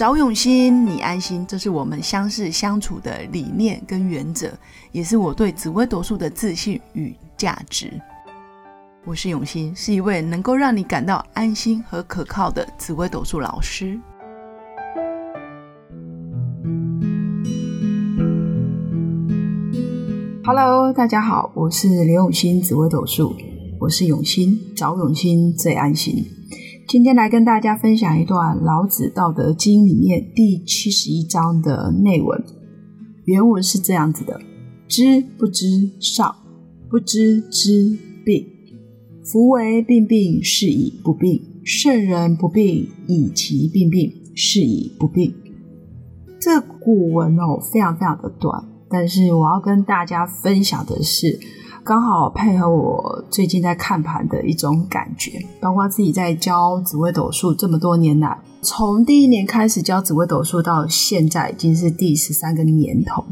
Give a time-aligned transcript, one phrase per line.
[0.00, 4.50] 找永新，你安心，这是我们相识相处的理念跟原则，
[4.92, 7.92] 也是我对紫微斗数的自信与价值。
[9.04, 14.00] 我是永新，是一位能够让你感到安心和可靠的紫微斗数老师。
[20.42, 23.36] Hello，大家好，我是刘永新，紫微斗数，
[23.78, 26.24] 我是永新，找永新最安心。
[26.90, 32.44] 今天来跟大家分享一段《老子道德经》里面第七十一章的内文。
[33.26, 34.40] 原文是这样子的
[34.88, 36.34] ：“知不知少，
[36.88, 38.44] 不知知病。
[39.22, 45.32] 夫为病病，是以不病；圣人不病，以其病病，是以不病。”
[46.42, 51.38] 这古文哦，非常非常的短，但是我要跟大家分享的是。
[51.82, 63.24] 刚好配合我最近在看盘的一种感觉，包括自己在教紫微斗数这么多年来，从第一年开始教紫微斗数到现在，已经是第十三个年头。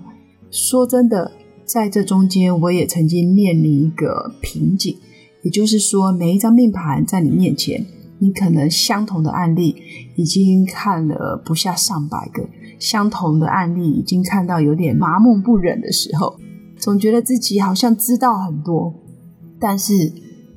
[0.50, 1.30] 说真的，
[1.64, 4.96] 在这中间，我也曾经面临一个瓶颈，
[5.42, 7.84] 也就是说，每一张命盘在你面前，
[8.18, 9.76] 你可能相同的案例
[10.16, 16.34] 已经看了不下上百个，相同的案例已经看到有点麻木不忍的时候。
[16.78, 18.94] 总觉得自己好像知道很多，
[19.60, 20.12] 但是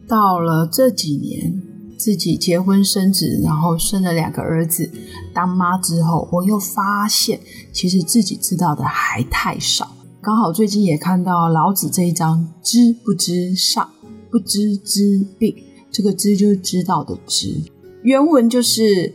[0.07, 1.61] 到了这几年，
[1.97, 4.89] 自己结婚生子，然后生了两个儿子，
[5.33, 7.39] 当妈之后，我又发现
[7.73, 9.95] 其实自己知道的还太少。
[10.21, 13.89] 刚好最近也看到老子这一章“知不知上，
[14.29, 15.55] 不知知病”，
[15.91, 17.63] 这个“知”就是知道的“知”，
[18.03, 19.11] 原文就是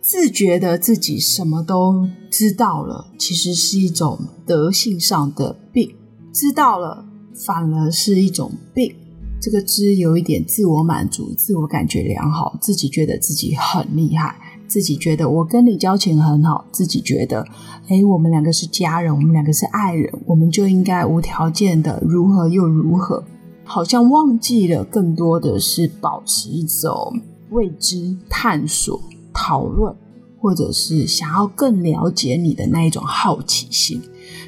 [0.00, 5.94] 自觉得自己什么都知道了，其实是一种德性上的病。
[6.32, 8.94] 知道了，反而是一种病。
[9.40, 17.46] 这个知有一点自我满足、自我感觉良好，自己觉得自己很厉害，自己觉得我跟你交情很好，自己觉得，
[17.88, 23.22] 哎，我们两个是家人，我们两个是爱人，我们就应该无条件的如何又如何，
[23.62, 29.00] 好像忘记了更多的是保持一种未知、探索、
[29.32, 29.94] 讨论，
[30.40, 34.02] 或者是想要更了解你的那一种好奇心。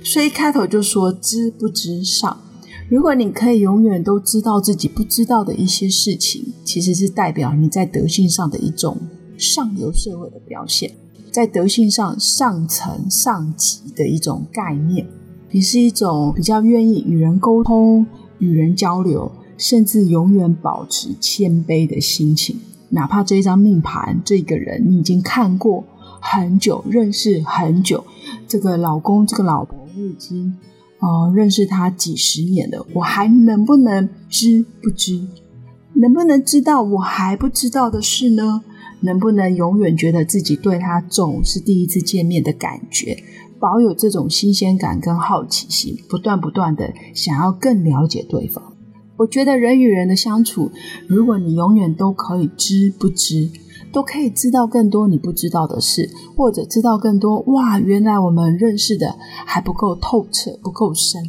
[0.05, 2.41] 所以开头就说知不知上，
[2.89, 8.97] 如果你可以永远都知道自己不知道的一些事情，其实是代表你在德性上的一种
[9.37, 10.93] 上流社会的表现，
[11.31, 15.07] 在德性上上层上级的一种概念。
[15.53, 18.07] 你是一种比较愿意与人沟通、
[18.39, 22.59] 与人交流，甚至永远保持谦卑的心情，
[22.91, 25.85] 哪怕这一张命盘，这个人你已经看过
[26.21, 28.05] 很久，认识很久，
[28.47, 29.79] 这个老公，这个老婆。
[29.97, 30.57] 我已经
[30.99, 35.27] 哦认识他几十年了，我还能不能知不知？
[35.95, 38.63] 能不能知道我还不知道的事呢？
[39.01, 43.17] 能不能永远觉得自己对他总是第一次见面的感觉，
[43.59, 48.63] 保有这种新鲜感跟好奇心，不断不断的想要更了解对方？
[49.17, 50.71] 我觉得人与人的相处，
[51.07, 53.51] 如果你永远都可以知不知？
[53.93, 61.21] 都可以知道更多你不知道的事，或者知道更多哇，原来我们认识的还不够透彻、不够深，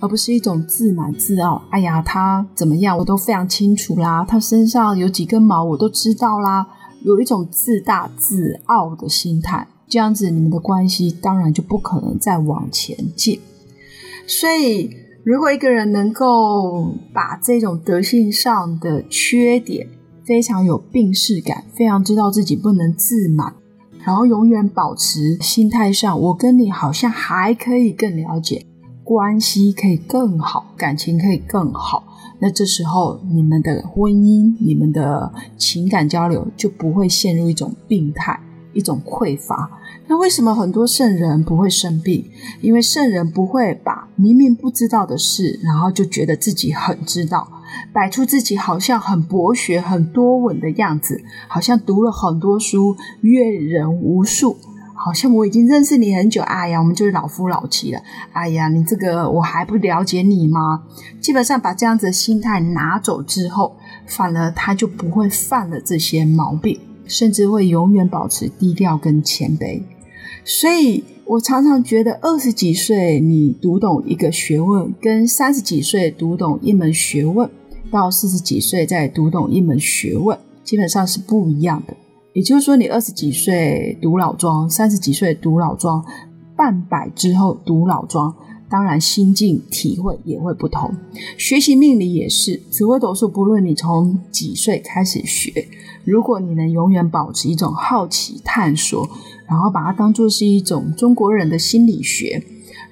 [0.00, 1.62] 而不是一种自满自傲。
[1.70, 4.24] 哎呀，他怎么样，我都非常清楚啦。
[4.28, 6.66] 他身上有几根毛，我都知道啦。
[7.04, 13.40] 有一种自大自傲的心态，这样子你们的关系当然就不可能再往前进。
[14.26, 14.88] 所以，
[15.24, 19.88] 如果一个人能够把这种德性上的缺点，
[20.32, 23.52] 非常有病视感，非常知道自己不能自满，
[24.02, 28.64] 然后永远保持心态上，我跟你好像还可以更了解，
[29.04, 32.02] 关系可以更好，感情可以更好。
[32.38, 38.40] 那这时候你们的婚姻、你们的情感交流就不会陷入一种病态、
[38.72, 39.70] 一种匮乏。
[40.06, 42.24] 那为什么很多圣人不会生病？
[42.62, 47.46] 因为圣人不会把明明不知道的事，然后就觉得自己很知道。
[47.92, 54.56] 摆出自己好像很博学、很多闻的样子，好像读了很多书、阅人无数，
[54.94, 56.42] 好像我已经认识你很久。
[56.42, 58.00] 哎呀，我们就是老夫老妻了。
[58.32, 60.84] 哎呀，你这个我还不了解你吗？
[61.20, 63.76] 基本上把这样子的心态拿走之后，
[64.06, 69.82] 反而他就不会犯了这些毛病，甚至会永远保持低调跟谦卑。
[70.44, 77.48] 所以我常常觉得，二十几岁你读懂一个学问，跟三十几岁读懂一门学问。
[77.92, 81.94] 到四十几岁再读懂一门学问，基本上是不一样的。
[82.32, 86.02] 也就是说，你二十几岁读老庄，三十几岁读老庄，
[86.56, 88.34] 半百之后读老庄，
[88.70, 90.90] 当然心境体会也会不同。
[91.36, 95.68] 学习命理也是，紫微斗数，不论你从几岁开始学，
[96.04, 99.06] 如果你能永远保持一种好奇探索，
[99.46, 102.42] 然后把它当做是一种中国人的心理学，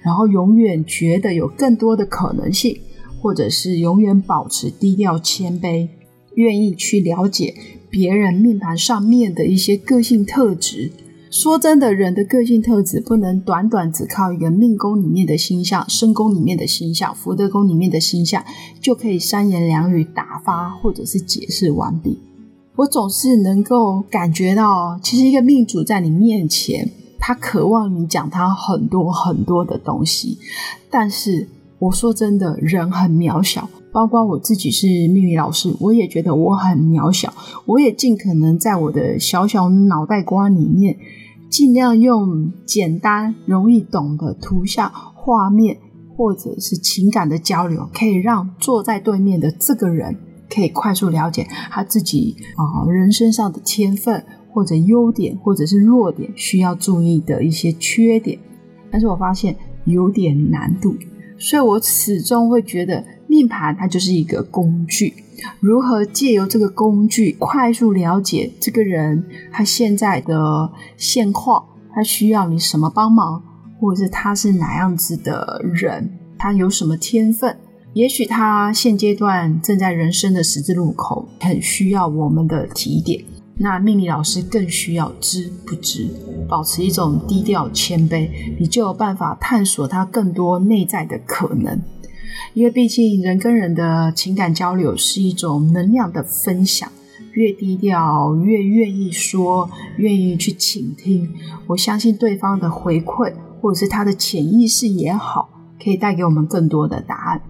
[0.02, 2.78] 然后永远觉得有更多的可能性，
[3.20, 5.88] 或者是永远保持低调谦卑，
[6.34, 7.54] 愿意去了解
[7.90, 10.90] 别人命盘上面的一些个性特质。
[11.30, 18.44] 说真的，人的个性特质不能短短只靠一个命宫里面的星象、身宫里面的星象、福德宫里面的星象
[18.80, 22.18] 就可以三言两语打发或者是解释完毕。
[22.74, 26.90] 我总是能够感觉到，其实一个命主在你面前，
[27.20, 30.38] 他渴望你讲他很多很多的东西。
[30.90, 31.46] 但是
[31.80, 37.32] 我说真的，人很渺小，包括我自己是命理老师，我也觉得我很渺小。
[37.66, 40.96] 我也尽可能在我的小小脑袋瓜里面。
[41.48, 45.76] 尽量用简单、容易懂的图像、画面，
[46.16, 50.16] 或者是情感的交流，可以让坐在对面的这个人
[50.48, 58.38] 可以快速了解他自己啊人身上的天分，或者优点，或者是弱点，需要注意的一些缺点。
[58.88, 59.56] 但是我发现
[59.86, 60.94] 有点难度，
[61.40, 65.12] 所以我始终会觉得命盘它就是一个工具。
[65.58, 71.64] 如何借由这个工具快速了解这个人他现在的现况，
[71.94, 73.42] 他需要你什么帮忙，
[73.80, 77.56] 或者是他是哪样子的人，他有什么天分？
[77.94, 83.24] 也许他现阶段正在人生的十字路口，很需要我们的提点。
[83.62, 86.08] 那命理老师更需要知不知，
[86.48, 91.78] 保持一种低调谦卑，你就有办法探索他更多内在的可能。
[92.54, 96.90] 因为毕竟人跟人的情感交流是一种能量的分享，
[97.32, 99.68] 越低调越愿意说，
[99.98, 101.28] 愿意去倾听。
[101.66, 105.50] 我相信对方的回馈，或者是他的潜意识也好，
[105.84, 107.42] 可以带给我们更多的答案。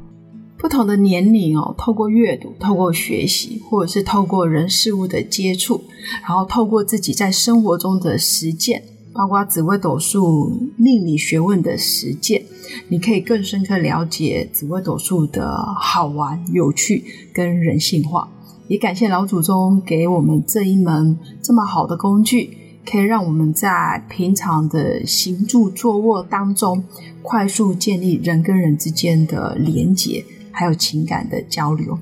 [0.61, 5.83] 不同的年龄哦，透过阅读、透过学习，或者是透过人事物的接触，
[6.23, 8.83] 然后透过自己在生活中的实践。
[9.13, 12.45] 包括紫微斗数命理学问的实践，
[12.89, 17.03] 你可以更深刻了解紫微斗数的好玩、有趣
[17.35, 18.31] 跟人性化。
[18.69, 22.57] 也感谢老祖宗给我们这一门这么好的工具，
[22.89, 26.85] 可以让我们在平常的行住坐卧当中，
[27.21, 31.99] 快速建立人跟人之间的连结，还有情感的交流。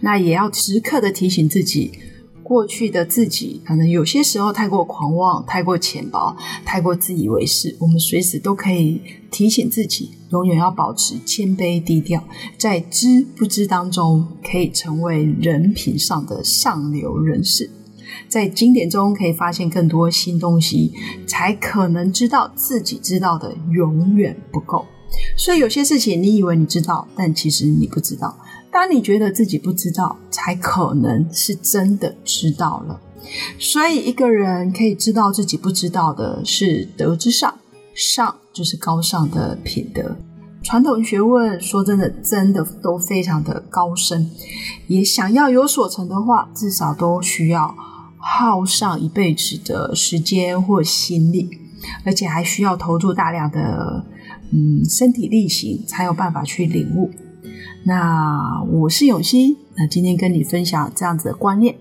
[0.00, 1.92] 那也要时刻的提醒自己。
[2.44, 6.36] 过去的自己可能有些时候太过狂妄、太过浅薄、
[6.66, 7.74] 太过自以为是。
[7.78, 9.00] 我们随时都可以
[9.30, 12.22] 提醒自己，永远要保持谦卑低调，
[12.58, 17.70] 在知不知当中可以成为人品上的上流人士，
[18.28, 20.92] 在经典中可以发现更多新东西，
[21.26, 24.84] 才可能知道自己知道的永远不够。
[25.44, 28.32] 所以有些事情你以为你知道，但其实你不知道。
[28.70, 33.00] 当你觉得自己不知道，才可能是真的知道了。
[33.58, 37.52] 所以，一个人可以知道自己不知道的，是德之上，
[37.92, 40.16] 上就是高尚的品德。
[40.62, 44.30] 传统学问说真的，真的都非常的高深。
[44.86, 47.74] 也想要有所成的话，至少都需要
[48.16, 51.50] 耗上一辈子的时间或心力，
[52.04, 54.04] 而且还需要投入大量的
[54.52, 57.10] 嗯身体力行，才有办法去领悟。
[57.84, 61.74] 那我是永熙，那今天跟你分享这样子的观念，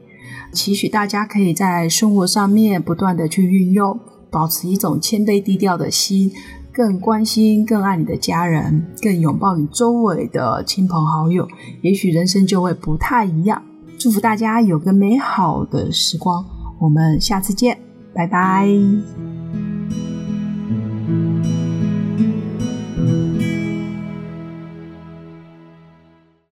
[0.52, 4.00] 期许大家可以在生活上面不断的去运用，
[4.32, 6.32] 保持一种谦卑低调的心，
[6.72, 11.48] 更关心、更爱你的家人，更拥抱你周围的亲朋好友，
[11.82, 13.62] 也许人生就会不太一样。
[14.00, 16.44] 祝福大家有个美好的时光，
[16.80, 17.78] 我们下次见，
[18.16, 18.68] 拜拜。